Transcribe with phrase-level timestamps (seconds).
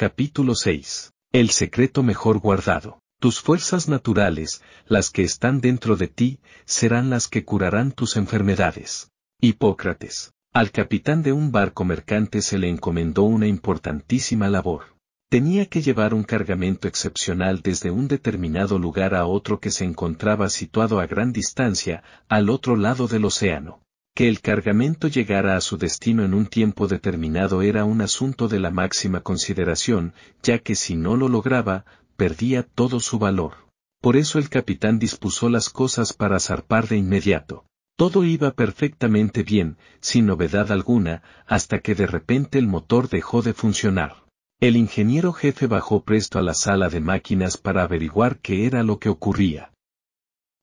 [0.00, 1.12] Capítulo 6.
[1.32, 3.00] El secreto mejor guardado.
[3.18, 9.10] Tus fuerzas naturales, las que están dentro de ti, serán las que curarán tus enfermedades.
[9.40, 10.34] Hipócrates.
[10.52, 14.84] Al capitán de un barco mercante se le encomendó una importantísima labor.
[15.30, 20.48] Tenía que llevar un cargamento excepcional desde un determinado lugar a otro que se encontraba
[20.48, 23.82] situado a gran distancia, al otro lado del océano.
[24.18, 28.58] Que el cargamento llegara a su destino en un tiempo determinado era un asunto de
[28.58, 31.84] la máxima consideración, ya que si no lo lograba,
[32.16, 33.52] perdía todo su valor.
[34.00, 37.64] Por eso el capitán dispuso las cosas para zarpar de inmediato.
[37.96, 43.54] Todo iba perfectamente bien, sin novedad alguna, hasta que de repente el motor dejó de
[43.54, 44.24] funcionar.
[44.58, 48.98] El ingeniero jefe bajó presto a la sala de máquinas para averiguar qué era lo
[48.98, 49.70] que ocurría.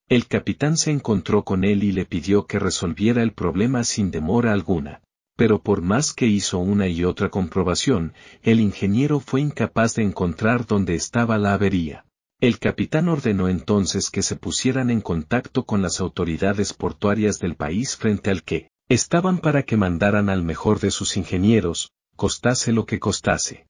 [0.08, 4.53] El capitán se encontró con él y le pidió que resolviera el problema sin demora
[4.53, 5.02] alguna.
[5.36, 10.67] Pero por más que hizo una y otra comprobación, el ingeniero fue incapaz de encontrar
[10.67, 12.06] dónde estaba la avería.
[12.39, 17.97] El capitán ordenó entonces que se pusieran en contacto con las autoridades portuarias del país
[17.97, 23.00] frente al que estaban para que mandaran al mejor de sus ingenieros, costase lo que
[23.00, 23.66] costase.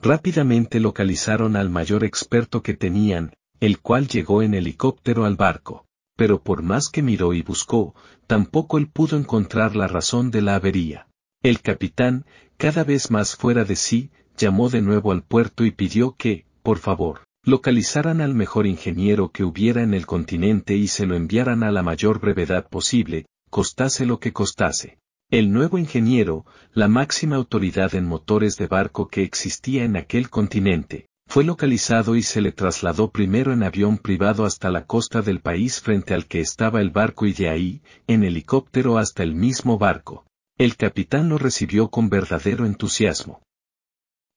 [0.00, 6.42] Rápidamente localizaron al mayor experto que tenían, el cual llegó en helicóptero al barco, pero
[6.42, 7.94] por más que miró y buscó,
[8.26, 11.06] tampoco él pudo encontrar la razón de la avería.
[11.44, 16.16] El capitán, cada vez más fuera de sí, llamó de nuevo al puerto y pidió
[16.18, 21.14] que, por favor, localizaran al mejor ingeniero que hubiera en el continente y se lo
[21.14, 24.98] enviaran a la mayor brevedad posible, costase lo que costase.
[25.30, 31.06] El nuevo ingeniero, la máxima autoridad en motores de barco que existía en aquel continente,
[31.32, 35.80] fue localizado y se le trasladó primero en avión privado hasta la costa del país
[35.80, 40.26] frente al que estaba el barco y de ahí, en helicóptero hasta el mismo barco.
[40.58, 43.40] El capitán lo recibió con verdadero entusiasmo.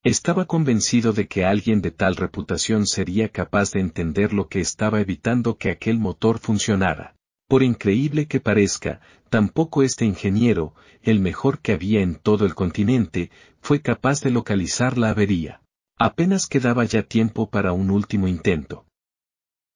[0.05, 5.01] Estaba convencido de que alguien de tal reputación sería capaz de entender lo que estaba
[5.01, 7.17] evitando que aquel motor funcionara.
[7.49, 13.31] Por increíble que parezca, tampoco este ingeniero, el mejor que había en todo el continente,
[13.59, 15.59] fue capaz de localizar la avería.
[15.97, 18.85] Apenas quedaba ya tiempo para un último intento.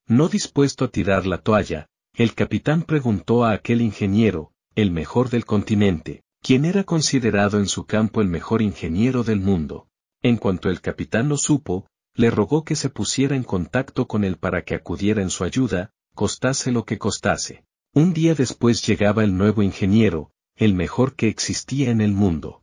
[0.06, 5.46] No dispuesto a tirar la toalla, el capitán preguntó a aquel ingeniero, el mejor del
[5.46, 9.88] continente, quien era considerado en su campo el mejor ingeniero del mundo.
[10.22, 14.38] En cuanto el capitán lo supo, le rogó que se pusiera en contacto con él
[14.38, 17.64] para que acudiera en su ayuda, costase lo que costase.
[17.94, 22.62] Un día después llegaba el nuevo ingeniero, el mejor que existía en el mundo.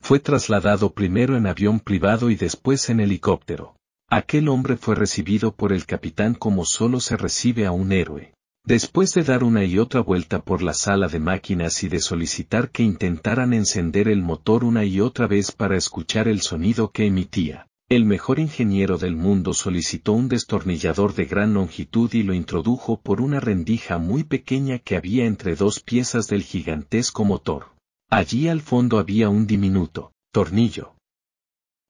[0.00, 3.76] Fue trasladado primero en avión privado y después en helicóptero.
[4.08, 8.32] Aquel hombre fue recibido por el capitán como solo se recibe a un héroe.
[8.64, 12.70] Después de dar una y otra vuelta por la sala de máquinas y de solicitar
[12.70, 17.66] que intentaran encender el motor una y otra vez para escuchar el sonido que emitía,
[17.90, 23.22] el mejor ingeniero del mundo solicitó un destornillador de gran longitud y lo introdujo por
[23.22, 27.77] una rendija muy pequeña que había entre dos piezas del gigantesco motor.
[28.10, 30.94] Allí al fondo había un diminuto tornillo.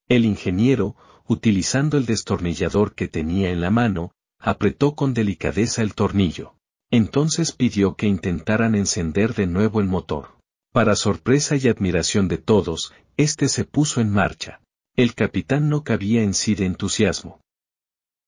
[0.08, 0.96] El ingeniero,
[1.26, 6.54] utilizando el destornillador que tenía en la mano, apretó con delicadeza el tornillo.
[6.90, 10.38] Entonces pidió que intentaran encender de nuevo el motor.
[10.72, 14.60] Para sorpresa y admiración de todos, este se puso en marcha.
[14.96, 17.40] El capitán no cabía en sí de entusiasmo.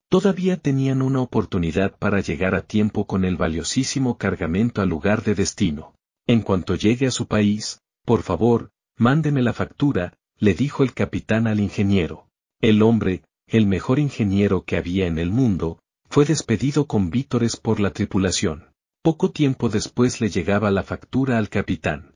[0.08, 5.34] Todavía tenían una oportunidad para llegar a tiempo con el valiosísimo cargamento al lugar de
[5.34, 5.94] destino.
[6.30, 11.48] En cuanto llegue a su país, por favor, mándeme la factura, le dijo el capitán
[11.48, 12.28] al ingeniero.
[12.60, 17.80] El hombre, el mejor ingeniero que había en el mundo, fue despedido con vítores por
[17.80, 18.72] la tripulación.
[19.02, 22.14] Poco tiempo después le llegaba la factura al capitán.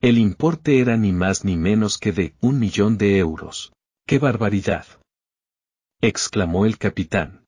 [0.00, 3.72] El importe era ni más ni menos que de un millón de euros.
[4.06, 4.86] ¡Qué barbaridad!
[6.00, 7.44] exclamó el capitán.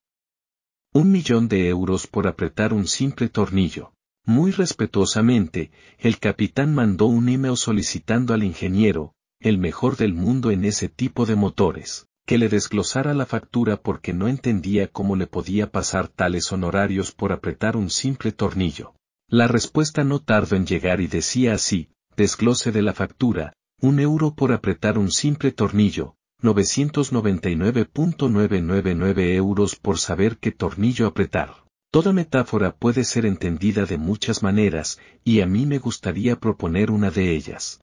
[0.93, 3.93] Un millón de euros por apretar un simple tornillo.
[4.27, 10.65] Muy respetuosamente, el capitán mandó un email solicitando al ingeniero, el mejor del mundo en
[10.65, 15.73] ese tipo de motores, que le desglosara la factura porque no entendía cómo le podía
[15.73, 18.95] pasar tales honorarios por apretar un simple tornillo.
[19.29, 24.35] La respuesta no tardó en llegar y decía así, desglose de la factura, un euro
[24.35, 31.65] por apretar un simple tornillo, 999.999 euros por saber qué tornillo apretar.
[31.91, 37.11] Toda metáfora puede ser entendida de muchas maneras, y a mí me gustaría proponer una
[37.11, 37.81] de ellas.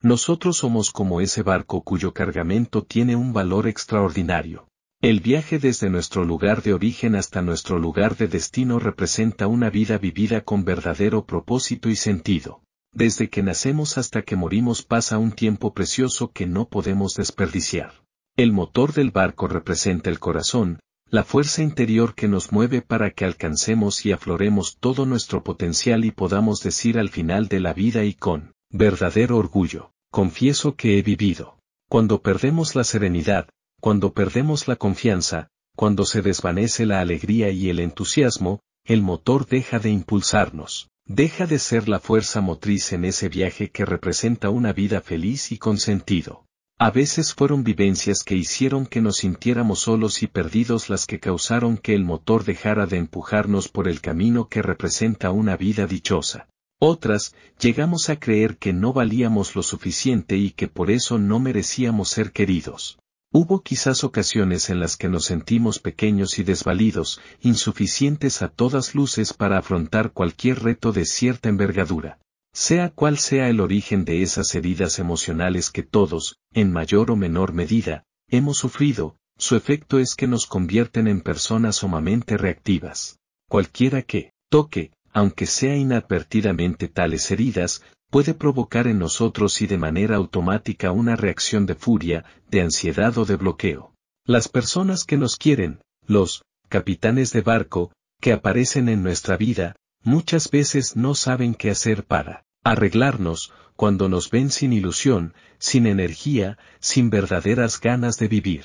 [0.00, 4.66] Nosotros somos como ese barco cuyo cargamento tiene un valor extraordinario.
[5.02, 9.98] El viaje desde nuestro lugar de origen hasta nuestro lugar de destino representa una vida
[9.98, 12.62] vivida con verdadero propósito y sentido.
[12.92, 17.92] Desde que nacemos hasta que morimos pasa un tiempo precioso que no podemos desperdiciar.
[18.36, 20.80] El motor del barco representa el corazón,
[21.12, 26.10] la fuerza interior que nos mueve para que alcancemos y afloremos todo nuestro potencial y
[26.10, 31.58] podamos decir al final de la vida y con verdadero orgullo, confieso que he vivido.
[31.90, 37.80] Cuando perdemos la serenidad, cuando perdemos la confianza, cuando se desvanece la alegría y el
[37.80, 43.70] entusiasmo, el motor deja de impulsarnos, deja de ser la fuerza motriz en ese viaje
[43.70, 46.46] que representa una vida feliz y con sentido.
[46.78, 51.76] A veces fueron vivencias que hicieron que nos sintiéramos solos y perdidos las que causaron
[51.78, 56.48] que el motor dejara de empujarnos por el camino que representa una vida dichosa.
[56.80, 62.08] Otras, llegamos a creer que no valíamos lo suficiente y que por eso no merecíamos
[62.08, 62.98] ser queridos.
[63.32, 69.32] Hubo quizás ocasiones en las que nos sentimos pequeños y desvalidos, insuficientes a todas luces
[69.32, 72.18] para afrontar cualquier reto de cierta envergadura.
[72.54, 77.54] Sea cual sea el origen de esas heridas emocionales que todos, en mayor o menor
[77.54, 83.18] medida, hemos sufrido, su efecto es que nos convierten en personas sumamente reactivas.
[83.48, 90.16] Cualquiera que, toque, aunque sea inadvertidamente tales heridas, puede provocar en nosotros y de manera
[90.16, 93.94] automática una reacción de furia, de ansiedad o de bloqueo.
[94.26, 100.50] Las personas que nos quieren, los capitanes de barco, que aparecen en nuestra vida, muchas
[100.50, 107.10] veces no saben qué hacer para arreglarnos, cuando nos ven sin ilusión, sin energía, sin
[107.10, 108.64] verdaderas ganas de vivir.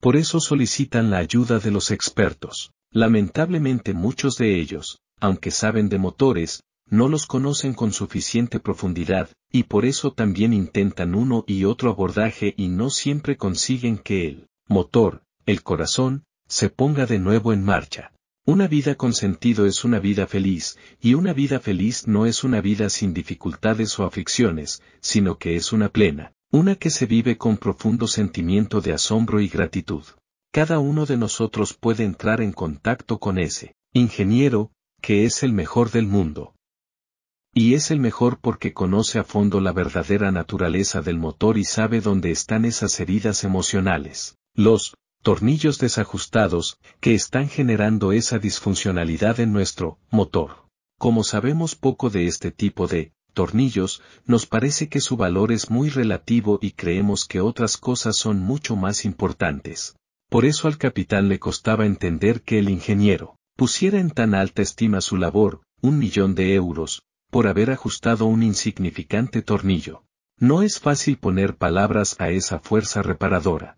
[0.00, 2.70] Por eso solicitan la ayuda de los expertos.
[2.92, 9.64] Lamentablemente muchos de ellos, aunque saben de motores, no los conocen con suficiente profundidad, y
[9.64, 15.22] por eso también intentan uno y otro abordaje y no siempre consiguen que el motor,
[15.46, 18.12] el corazón, se ponga de nuevo en marcha.
[18.48, 22.60] Una vida con sentido es una vida feliz, y una vida feliz no es una
[22.60, 27.56] vida sin dificultades o aflicciones, sino que es una plena, una que se vive con
[27.56, 30.04] profundo sentimiento de asombro y gratitud.
[30.52, 34.70] Cada uno de nosotros puede entrar en contacto con ese ingeniero,
[35.02, 36.54] que es el mejor del mundo.
[37.52, 42.00] Y es el mejor porque conoce a fondo la verdadera naturaleza del motor y sabe
[42.00, 44.36] dónde están esas heridas emocionales.
[44.54, 44.94] Los
[45.26, 50.68] tornillos desajustados, que están generando esa disfuncionalidad en nuestro motor.
[51.00, 55.90] Como sabemos poco de este tipo de tornillos, nos parece que su valor es muy
[55.90, 59.96] relativo y creemos que otras cosas son mucho más importantes.
[60.30, 65.00] Por eso al capitán le costaba entender que el ingeniero pusiera en tan alta estima
[65.00, 67.02] su labor, un millón de euros,
[67.32, 70.04] por haber ajustado un insignificante tornillo.
[70.38, 73.76] No es fácil poner palabras a esa fuerza reparadora.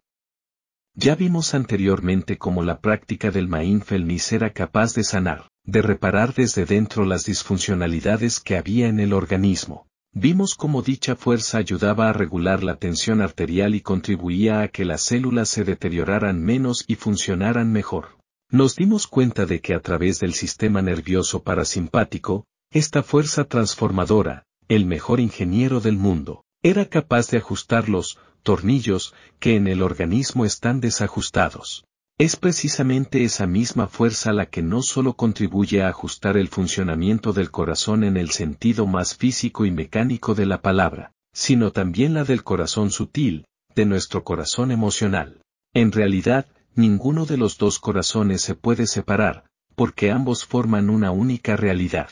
[1.00, 6.64] Ya vimos anteriormente cómo la práctica del mindfulness era capaz de sanar, de reparar desde
[6.64, 9.86] dentro las disfuncionalidades que había en el organismo.
[10.12, 15.02] Vimos cómo dicha fuerza ayudaba a regular la tensión arterial y contribuía a que las
[15.02, 18.18] células se deterioraran menos y funcionaran mejor.
[18.50, 24.84] Nos dimos cuenta de que a través del sistema nervioso parasimpático, esta fuerza transformadora, el
[24.84, 30.80] mejor ingeniero del mundo, era capaz de ajustar los tornillos que en el organismo están
[30.80, 31.84] desajustados.
[32.16, 37.50] Es precisamente esa misma fuerza la que no solo contribuye a ajustar el funcionamiento del
[37.50, 42.42] corazón en el sentido más físico y mecánico de la palabra, sino también la del
[42.42, 45.42] corazón sutil, de nuestro corazón emocional.
[45.74, 51.54] En realidad, ninguno de los dos corazones se puede separar, porque ambos forman una única
[51.54, 52.08] realidad.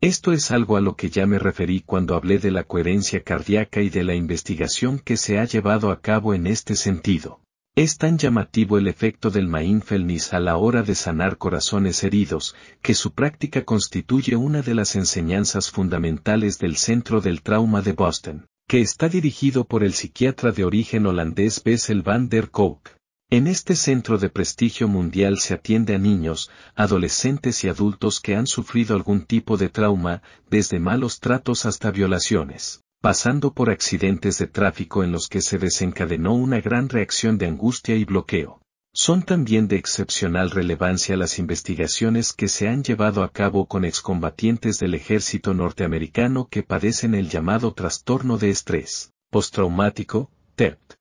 [0.00, 3.82] Esto es algo a lo que ya me referí cuando hablé de la coherencia cardíaca
[3.82, 7.40] y de la investigación que se ha llevado a cabo en este sentido.
[7.74, 12.94] Es tan llamativo el efecto del mindfulness a la hora de sanar corazones heridos, que
[12.94, 18.80] su práctica constituye una de las enseñanzas fundamentales del Centro del Trauma de Boston, que
[18.80, 22.97] está dirigido por el psiquiatra de origen holandés Bessel van der Kolk.
[23.30, 28.46] En este centro de prestigio mundial se atiende a niños, adolescentes y adultos que han
[28.46, 35.04] sufrido algún tipo de trauma, desde malos tratos hasta violaciones, pasando por accidentes de tráfico
[35.04, 38.62] en los que se desencadenó una gran reacción de angustia y bloqueo.
[38.94, 44.78] Son también de excepcional relevancia las investigaciones que se han llevado a cabo con excombatientes
[44.78, 50.97] del ejército norteamericano que padecen el llamado trastorno de estrés postraumático, TERT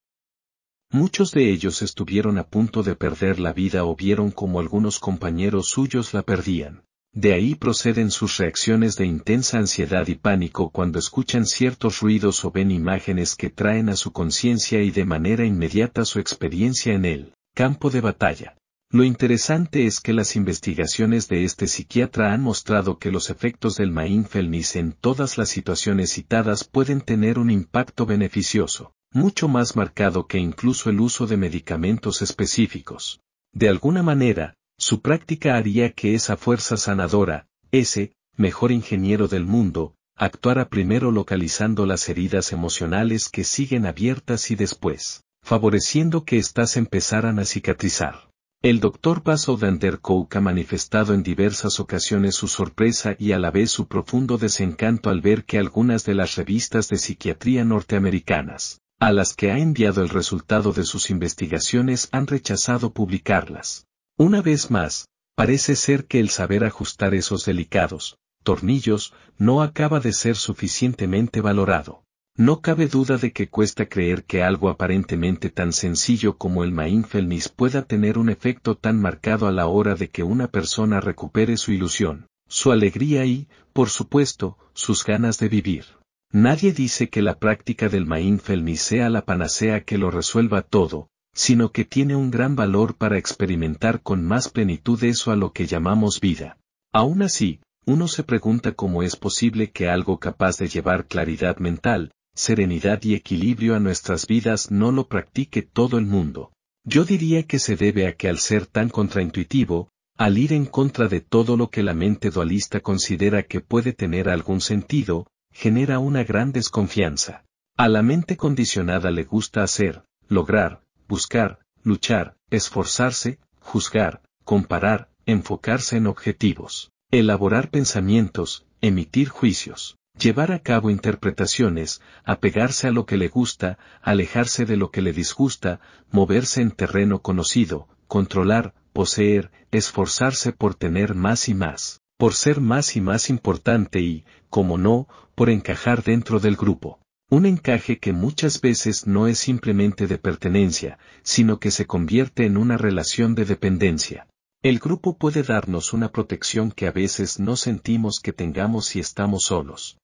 [0.92, 5.68] Muchos de ellos estuvieron a punto de perder la vida o vieron como algunos compañeros
[5.68, 6.84] suyos la perdían.
[7.12, 12.52] De ahí proceden sus reacciones de intensa ansiedad y pánico cuando escuchan ciertos ruidos o
[12.52, 17.34] ven imágenes que traen a su conciencia y de manera inmediata su experiencia en el
[17.54, 18.56] campo de batalla.
[18.90, 23.92] Lo interesante es que las investigaciones de este psiquiatra han mostrado que los efectos del
[23.92, 30.38] mindfulness en todas las situaciones citadas pueden tener un impacto beneficioso, mucho más marcado que
[30.38, 33.22] incluso el uso de medicamentos específicos.
[33.54, 39.96] De alguna manera, su práctica haría que esa fuerza sanadora, ese, mejor ingeniero del mundo,
[40.16, 47.40] actuara primero localizando las heridas emocionales que siguen abiertas y después, favoreciendo que éstas empezaran
[47.40, 48.30] a cicatrizar.
[48.64, 53.52] El doctor Basso van der ha manifestado en diversas ocasiones su sorpresa y a la
[53.52, 59.12] vez su profundo desencanto al ver que algunas de las revistas de psiquiatría norteamericanas, a
[59.12, 63.86] las que ha enviado el resultado de sus investigaciones han rechazado publicarlas.
[64.18, 70.14] Una vez más, parece ser que el saber ajustar esos delicados, tornillos, no acaba de
[70.14, 72.04] ser suficientemente valorado.
[72.36, 77.50] No cabe duda de que cuesta creer que algo aparentemente tan sencillo como el mindfulness
[77.50, 81.72] pueda tener un efecto tan marcado a la hora de que una persona recupere su
[81.72, 85.86] ilusión, su alegría y, por supuesto, sus ganas de vivir.
[86.32, 91.72] Nadie dice que la práctica del mindfulness sea la panacea que lo resuelva todo, sino
[91.72, 96.20] que tiene un gran valor para experimentar con más plenitud eso a lo que llamamos
[96.20, 96.58] vida.
[96.92, 102.12] Aún así, uno se pregunta cómo es posible que algo capaz de llevar claridad mental,
[102.34, 106.52] serenidad y equilibrio a nuestras vidas no lo practique todo el mundo.
[106.84, 111.08] Yo diría que se debe a que al ser tan contraintuitivo, al ir en contra
[111.08, 116.24] de todo lo que la mente dualista considera que puede tener algún sentido, genera una
[116.24, 117.44] gran desconfianza.
[117.76, 126.06] A la mente condicionada le gusta hacer, lograr, buscar, luchar, esforzarse, juzgar, comparar, enfocarse en
[126.06, 133.78] objetivos, elaborar pensamientos, emitir juicios llevar a cabo interpretaciones, apegarse a lo que le gusta,
[134.02, 135.80] alejarse de lo que le disgusta,
[136.12, 142.96] moverse en terreno conocido, controlar, poseer, esforzarse por tener más y más, por ser más
[142.96, 147.00] y más importante y, como no, por encajar dentro del grupo.
[147.30, 152.58] Un encaje que muchas veces no es simplemente de pertenencia, sino que se convierte en
[152.58, 154.28] una relación de dependencia.
[154.64, 159.44] El grupo puede darnos una protección que a veces no sentimos que tengamos si estamos
[159.44, 159.98] solos.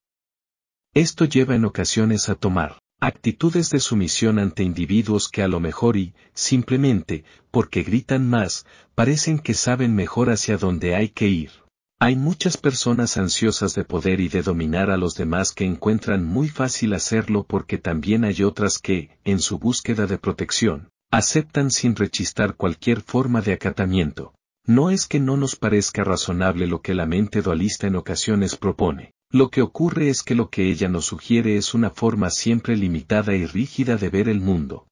[0.94, 5.98] Esto lleva en ocasiones a tomar actitudes de sumisión ante individuos que a lo mejor
[5.98, 8.66] y, simplemente, porque gritan más,
[8.96, 11.63] parecen que saben mejor hacia dónde hay que ir.
[12.06, 16.50] Hay muchas personas ansiosas de poder y de dominar a los demás que encuentran muy
[16.50, 22.56] fácil hacerlo porque también hay otras que, en su búsqueda de protección, aceptan sin rechistar
[22.56, 24.34] cualquier forma de acatamiento.
[24.66, 29.14] No es que no nos parezca razonable lo que la mente dualista en ocasiones propone,
[29.32, 33.34] lo que ocurre es que lo que ella nos sugiere es una forma siempre limitada
[33.34, 34.88] y rígida de ver el mundo.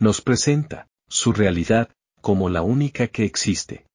[0.00, 3.86] Nos presenta, su realidad, como la única que existe.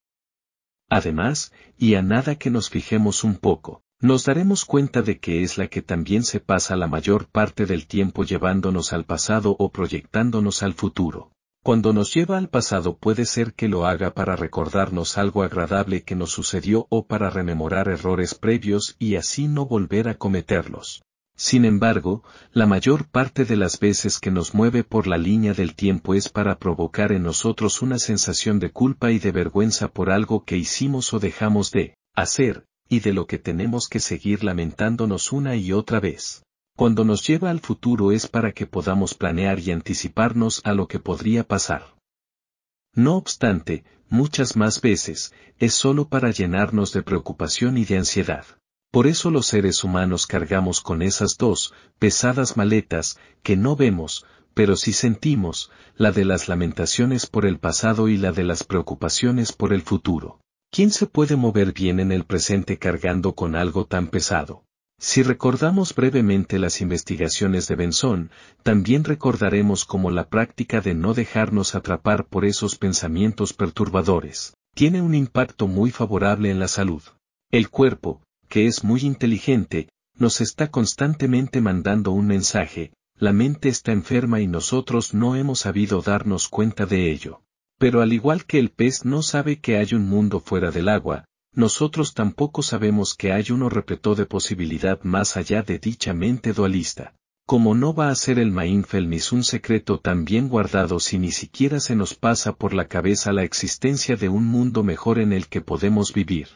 [0.88, 5.56] Además, y a nada que nos fijemos un poco, nos daremos cuenta de que es
[5.56, 10.62] la que también se pasa la mayor parte del tiempo llevándonos al pasado o proyectándonos
[10.62, 11.30] al futuro.
[11.62, 16.14] Cuando nos lleva al pasado puede ser que lo haga para recordarnos algo agradable que
[16.14, 21.03] nos sucedió o para rememorar errores previos y así no volver a cometerlos.
[21.36, 22.22] Sin embargo,
[22.52, 26.28] la mayor parte de las veces que nos mueve por la línea del tiempo es
[26.28, 31.12] para provocar en nosotros una sensación de culpa y de vergüenza por algo que hicimos
[31.12, 35.98] o dejamos de hacer, y de lo que tenemos que seguir lamentándonos una y otra
[35.98, 36.44] vez.
[36.76, 40.98] Cuando nos lleva al futuro es para que podamos planear y anticiparnos a lo que
[41.00, 41.94] podría pasar.
[42.94, 48.44] No obstante, muchas más veces, es solo para llenarnos de preocupación y de ansiedad.
[48.94, 54.24] Por eso los seres humanos cargamos con esas dos, pesadas maletas, que no vemos,
[54.54, 59.50] pero sí sentimos, la de las lamentaciones por el pasado y la de las preocupaciones
[59.50, 60.38] por el futuro.
[60.70, 64.62] ¿Quién se puede mover bien en el presente cargando con algo tan pesado?
[65.00, 68.30] Si recordamos brevemente las investigaciones de Benson,
[68.62, 75.16] también recordaremos cómo la práctica de no dejarnos atrapar por esos pensamientos perturbadores, tiene un
[75.16, 77.02] impacto muy favorable en la salud.
[77.50, 78.20] El cuerpo,
[78.54, 84.46] que es muy inteligente, nos está constantemente mandando un mensaje, la mente está enferma y
[84.46, 87.42] nosotros no hemos sabido darnos cuenta de ello.
[87.80, 91.24] Pero al igual que el pez no sabe que hay un mundo fuera del agua,
[91.52, 97.16] nosotros tampoco sabemos que hay uno repleto de posibilidad más allá de dicha mente dualista.
[97.46, 101.80] Como no va a ser el mindfulness un secreto tan bien guardado si ni siquiera
[101.80, 105.60] se nos pasa por la cabeza la existencia de un mundo mejor en el que
[105.60, 106.46] podemos vivir.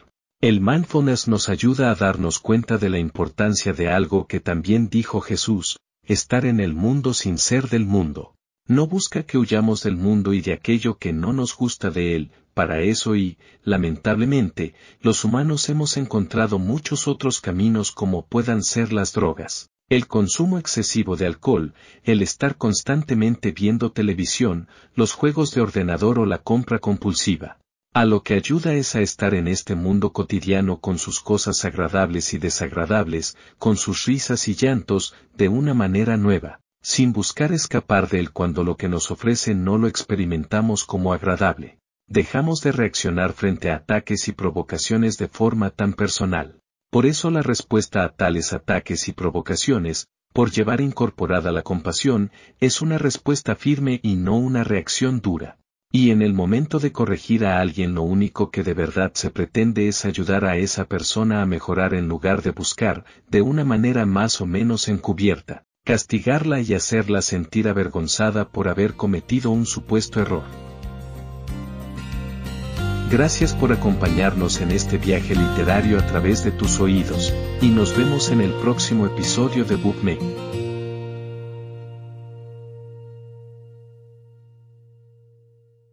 [0.41, 5.19] El mindfulness nos ayuda a darnos cuenta de la importancia de algo que también dijo
[5.19, 8.35] Jesús, estar en el mundo sin ser del mundo.
[8.65, 12.31] No busca que huyamos del mundo y de aquello que no nos gusta de él,
[12.53, 19.11] para eso y, lamentablemente, los humanos hemos encontrado muchos otros caminos como puedan ser las
[19.11, 19.67] drogas.
[19.89, 21.73] El consumo excesivo de alcohol,
[22.05, 27.57] el estar constantemente viendo televisión, los juegos de ordenador o la compra compulsiva.
[27.91, 32.35] A lo que ayuda es a estar en este mundo cotidiano con sus cosas agradables
[32.35, 38.19] y desagradables, con sus risas y llantos, de una manera nueva, sin buscar escapar de
[38.19, 41.79] él cuando lo que nos ofrece no lo experimentamos como agradable.
[42.07, 46.59] Dejamos de reaccionar frente a ataques y provocaciones de forma tan personal.
[46.91, 52.81] Por eso la respuesta a tales ataques y provocaciones, por llevar incorporada la compasión, es
[52.81, 55.58] una respuesta firme y no una reacción dura.
[55.91, 59.87] Y en el momento de corregir a alguien lo único que de verdad se pretende
[59.87, 64.39] es ayudar a esa persona a mejorar en lugar de buscar, de una manera más
[64.39, 70.43] o menos encubierta, castigarla y hacerla sentir avergonzada por haber cometido un supuesto error.
[73.09, 78.29] Gracias por acompañarnos en este viaje literario a través de tus oídos, y nos vemos
[78.29, 80.48] en el próximo episodio de BookMe.